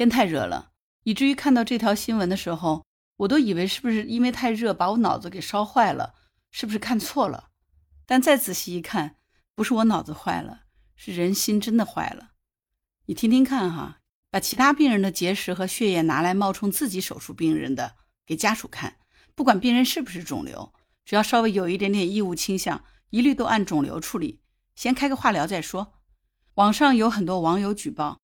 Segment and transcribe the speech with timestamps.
[0.00, 0.70] 天太热了，
[1.02, 2.86] 以至于看到这条新闻的时候，
[3.18, 6.14] 我都以为是不是因为太热把我脑子给烧坏了，
[6.50, 7.50] 是不是看错了？
[8.06, 9.16] 但再仔细一看，
[9.54, 10.62] 不是我脑子坏了，
[10.96, 12.30] 是人心真的坏了。
[13.04, 13.98] 你听听看哈，
[14.30, 18.96] 把其他病人的结石和血液拿来冒充自己手术病人的给家属看，
[19.34, 20.72] 不管病人是不是肿瘤，
[21.04, 24.40] 只要稍微有一点点异物倾向，一律都按肿瘤处理，
[24.74, 25.92] 先开个化疗再说。
[26.54, 28.18] 网上有很多网友举报，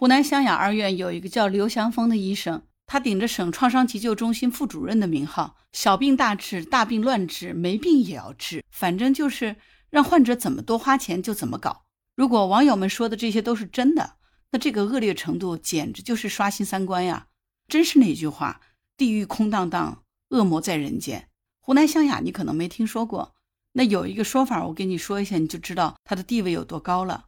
[0.00, 9.56] 湖南湘雅二院有一个叫刘祥峰的医生，他顶着省创伤急救中心副主任的名号，小病大治，大病乱治，没病也要治，反正就是
[9.90, 11.82] 让患者怎么多花钱就怎么搞。
[12.14, 14.12] 如果网友们说的这些都是真的，
[14.52, 17.26] 那这个恶劣程度简直就是刷新三观呀！
[17.66, 18.60] 真是那句话，
[18.96, 21.28] 地狱空荡荡，恶魔在人间。
[21.58, 23.34] 湖南湘雅你可能没听说过，
[23.72, 27.24] 那有一个说法，我跟你说一下，你就知道它的地位有多高了。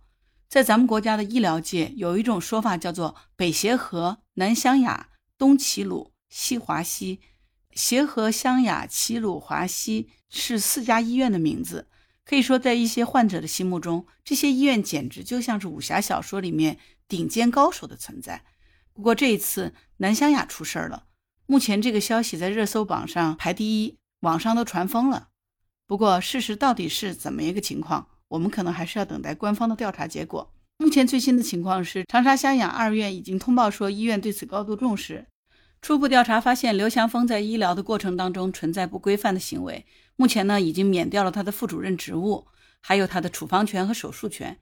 [0.51, 7.21] 在咱们国家的医疗界，有一种说法叫做北协和、南湘雅、东齐鲁、西华西。
[7.71, 11.89] 协和、湘雅、齐鲁、华西是四家医院的名字。
[12.25, 18.45] 可以说，在一些患者的心目中，这些医院简直就像是武侠小说里面顶尖高手的存在。
[18.93, 21.05] 不过这一次南湘雅出事儿了，
[21.47, 25.29] 目前这个消息在热搜榜上排第一，网上都传疯了。
[25.87, 30.53] 不过事实到底是怎么一个情况，我们可能还是要等待官方的调查结果。
[30.79, 35.27] 目前最新的情况是，长沙湘雅二院已经通报说，医院对此高度重视。
[35.83, 39.85] 初步调查发现，刘祥峰在医疗的过程当中存在不规范的行为。
[40.15, 42.47] 目前呢，已经免掉了他的副主任职务，
[42.81, 44.59] 还有他的处方权和手术权。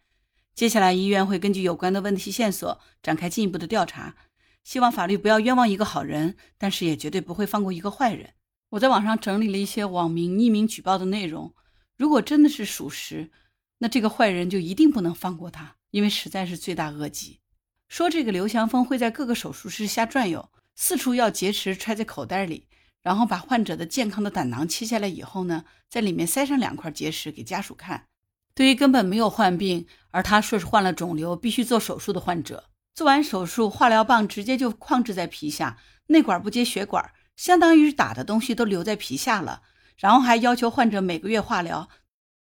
[0.55, 4.17] 接下来，医院会根据有关的问题线索展开进一步的调查。
[4.65, 8.31] 希望法律不要冤枉一个好人，但是也绝对不会放过一个坏人。
[8.71, 11.55] 我在网上整理了一些网民匿名举报的内容，
[11.97, 13.31] 如果真的是属实，
[13.79, 17.41] 那这个坏人就一定不能放过他，因为实在是罪大恶极。
[17.89, 20.51] 说这个刘祥峰会在各个手术室瞎转悠。
[20.81, 22.69] 四处要结石揣在口袋里，
[23.03, 28.06] 然后把患者的健康的胆囊切下来以后呢，在里面塞上两块结石给家属看。
[28.55, 39.62] 对于根本没有患病，而他说是患了肿瘤必须做手术的患者，做完手术化疗棒直接就框置在皮下，内管不接血管，相当于打的东西都留在皮下了。
[39.97, 41.89] 然后还要求患者每个月化疗，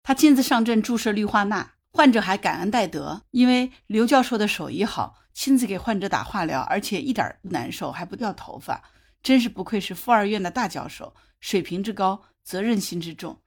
[0.08, 5.18] 他亲自上阵注射氯化钠，患者还感恩戴德，因为刘教授的手艺好。
[5.34, 8.82] 亲自给患者打化疗，而且一点不难受，还不掉头发，
[9.22, 13.42] 真是不愧是附二院的大教授，水平之高，责任心之重，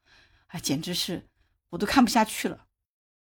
[0.50, 1.26] 啊，简直是
[1.72, 2.66] 我都看不下去了，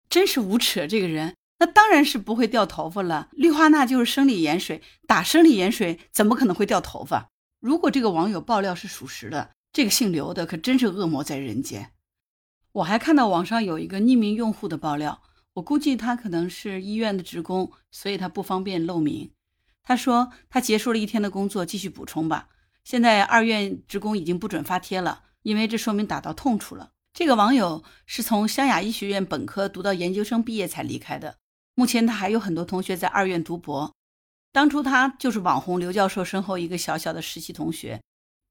[0.08, 0.86] 真是无耻！
[0.86, 3.30] 这个人，那当然是不会掉头发了。
[3.32, 7.32] 氯化钠就是生理盐水，打生理盐水怎么可能会掉头发？
[7.60, 11.92] 如果这个网友爆料是属实的，这个姓刘的可真是恶魔在人间。
[12.76, 15.22] 我还看到网上有一个匿名用户的爆料。
[15.54, 19.32] 我估计他可能是医院的职工，所以他不方便露名。
[19.82, 22.50] 他说他结束了一天的工作，继续补充吧。
[22.84, 26.90] 现在二院职工已经不准发帖了，因为这说明打到痛处了。
[27.14, 31.38] 这个网友是从湘雅医学院本科读到研究生毕业才离开的，
[31.76, 33.94] 目前他还有很多同学在二院读博。
[34.52, 38.02] 当初他就是网红刘教授身后一个小小的实习同学。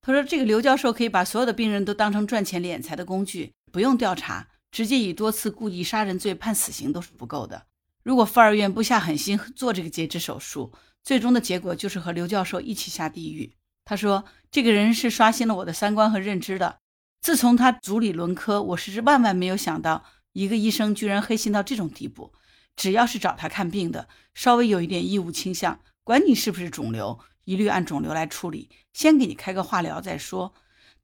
[0.00, 4.46] 他说这个刘教授可以把所有的病人都当成赚钱敛财的工具，不用调查。
[4.70, 7.66] 直接以多次故意杀人罪判死刑都是不够的。
[8.04, 13.54] 如果妇儿院不下狠心做这个截肢手术，最终的结果就是和刘教授一起下地狱。
[13.84, 16.78] 他说：“这个人是刷新了我的三观和认知的。
[17.20, 22.32] 自从他组里轮科，我是万万没有想到，一个医生居然黑心到这种地步。
[22.74, 30.52] 只要是找他看病的，稍微有一点异物倾向，管你是不是肿瘤，一律按肿瘤来处理，先给你开个化疗再说。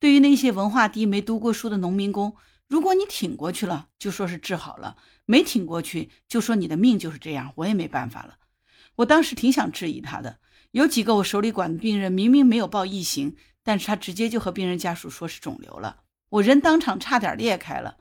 [0.01, 2.35] 对于那些文化低、没读过书的农民工。”
[2.71, 4.95] 如果你挺过去了，就说是治好了；
[5.27, 7.53] 没挺过去，就说你的命就是这样。
[7.57, 8.37] 我也没办法了。
[8.95, 10.39] 我当时挺想质疑他的。
[10.71, 17.97] 有几个我手里管的病人，明明没有报异形，但是他直接就和病人家属说是肿瘤了，我人当场差点裂开了。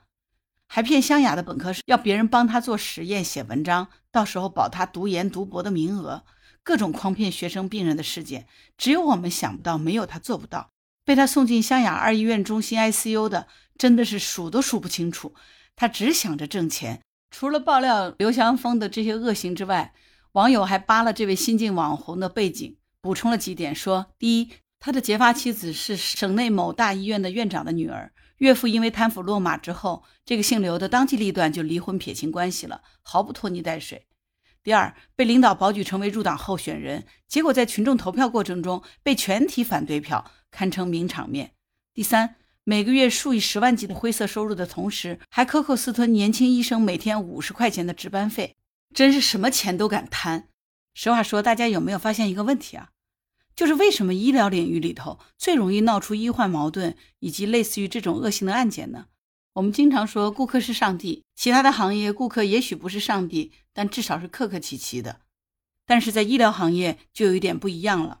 [0.68, 6.22] 还骗湘雅的本科生要别人帮他做实验、写文章，到时候保他读研读博的名额，
[6.62, 8.46] 各种诓骗学生病人的事件，
[8.78, 10.70] 只有我们想不到，没有他做不到。
[11.04, 13.48] 被他送进湘雅二医院中心 ICU 的。
[13.80, 15.34] 真的是数都数不清楚，
[15.74, 17.00] 他只想着挣钱。
[17.30, 19.94] 除了爆料刘翔峰的这些恶行之外，
[20.32, 34.06] 网友还扒了这位新晋网红的背景，补充了几点：说，第一，他的结发妻子是省内某大医院的院长的女儿，岳父因为贪腐落马之后，这个姓刘的当机立断就离婚撇清关系了，毫不拖泥带水。
[34.62, 41.52] 第二，被领导保举成为入党候选人，结果在群众投票过程中被全体反对票，堪称名场面。
[41.94, 42.36] 第三。
[42.64, 48.56] 每个月数以十万计的灰色收入的同时，还克扣私吞年轻医生每天五十块钱的值班费，
[48.94, 50.48] 真是什么钱都敢贪。
[50.92, 52.90] 实话说，大家有没有发现一个问题啊？
[53.56, 59.06] 就是为什么医疗领域里头最容易闹出医患矛盾以及类似于这种恶性的案件呢？
[59.54, 65.20] 我们经常说顾客是上帝，其他的行业顾客也许不是上帝，但至少是客客气气的。
[65.86, 68.20] 但是在医疗行业就有一点不一样了，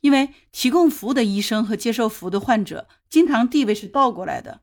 [0.00, 4.62] 因为提供服务的医生和接受服务的患者经常地位是倒过来的。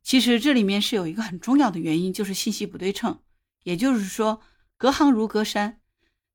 [0.00, 3.18] 其实这里面是有一个很重要的原因，就是信息不对称，
[3.64, 4.42] 也就是说
[4.76, 5.80] 隔行如隔山，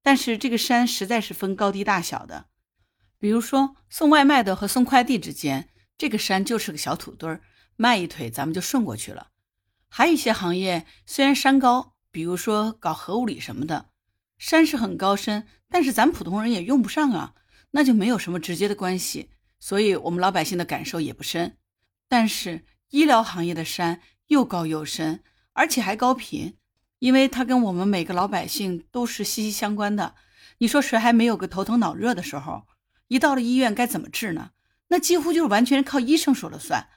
[0.04, 2.48] 但是这个山实在是分高低大小的。
[3.18, 7.40] 比如说送外卖的和送快递之间，这个山就是个小土堆儿，
[7.78, 9.30] 迈一腿咱们就顺过去了。
[9.88, 13.92] 还有一些行业虽然山高，比如说搞核物理什么的，
[14.38, 17.34] 山是很高深，但是咱普通人也用不上啊，
[17.72, 19.30] 那就没有什么直接的关系，
[19.60, 21.58] 所以我们老百姓的感受也不深。
[22.08, 25.24] 但是医疗行业的山又高又深，
[25.54, 26.58] 而且还高频，
[27.00, 30.16] 因为它跟我们每个老百姓都是息息相关的。
[30.60, 32.68] 你说谁还没有个头疼脑热的时候？
[33.08, 34.52] 一到了医院该怎么治呢？
[34.88, 36.88] 那几乎就是完全靠医生说了算，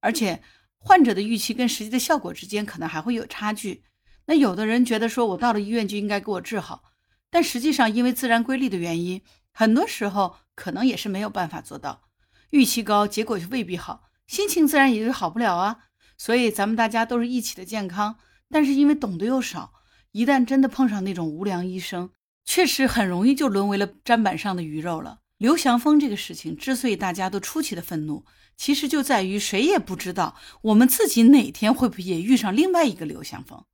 [0.00, 0.42] 而且
[0.78, 3.84] 患者的预期跟实际的效果之间可能还会有差距。
[4.26, 6.84] 那有的人觉得说我到了医院就应该给我治好，
[7.30, 9.22] 但实际上因为自然规律的原因，
[9.52, 12.07] 很多时候可能也是没有办法做到。
[12.50, 15.84] 预期高，结果就未必好，心情自然也就好不了啊。
[16.16, 18.16] 所以咱们大家都是一起的健康，
[18.50, 19.72] 但是因为懂得又少，
[20.12, 22.10] 一旦真的碰上那种无良医生，
[22.44, 25.20] 确实很容易就沦为了砧板上的鱼肉了。
[25.36, 28.24] 刘祥峰这个事情之所以大家都出奇的愤怒，
[28.56, 33.64] 其实就在于谁也不知道我们自己哪天会不会也遇上另外一个刘祥峰。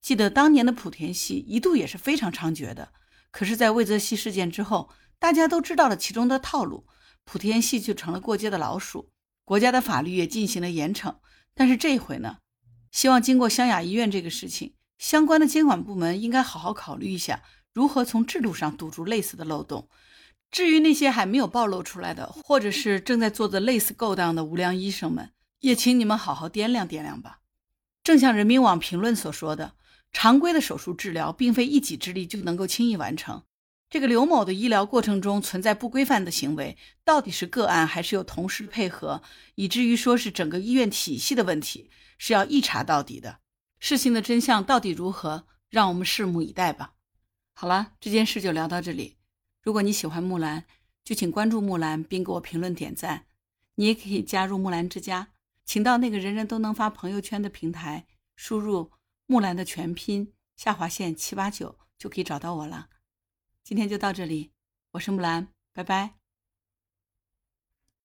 [0.00, 2.92] 记得当年的莆田系一度也是非常猖獗的，
[3.32, 6.86] 可是，在魏则西事件之后，大家都知道了其中的套路，
[7.24, 9.10] 莆田系就成了过街的老鼠，
[9.44, 11.16] 国家的法律也进行了严惩。
[11.54, 12.38] 但是这一回呢，
[12.90, 17.42] 希望经过湘雅医院这个事情，相关的监管部门应该好好考虑一下，
[17.72, 19.88] 如何从制度上堵住类似的漏洞。
[20.50, 27.40] 至于那些还没有暴露出来的，或者是正在做的类似勾当的无良医生们，也请你们好好掂量掂量吧。
[28.04, 29.74] 正像人民网评论所说的，
[30.12, 33.42] 常规的手术治疗并非一己之力就能够轻易完成。
[33.94, 39.22] 这个刘某的医疗过程中存在不规范的行为，到底是个案还是有同事配合，
[39.54, 41.88] 以至于说是整个医院体系的问题，
[42.18, 43.38] 是要一查到底的。
[43.78, 46.94] 事情的真相到底如何，让我们拭目以待吧。
[47.52, 49.16] 好了，这件事就聊到这里。
[49.62, 50.64] 如果你喜欢木兰，
[51.04, 53.26] 就请关注木兰，并给我评论点赞。
[53.76, 55.28] 你也可以加入木兰之家，
[55.64, 58.90] 请到那个人人都能发朋友圈的平台，输入
[59.26, 62.88] 木兰的全拼下划线七八九，就可以找到我了。
[63.64, 64.50] 今天就到这里，
[64.90, 66.23] 我是木兰，拜拜。